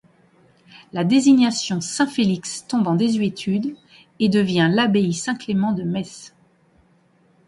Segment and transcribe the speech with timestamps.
[0.93, 3.75] La désignation Saint-Félix tombe en désuétude
[4.19, 6.33] et devient l'Abbaye Saint-Clément de Metz.